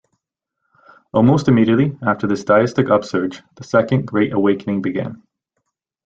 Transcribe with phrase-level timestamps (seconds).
[1.13, 5.21] Almost immediately after this deistic upsurge, the Second Great Awakening began.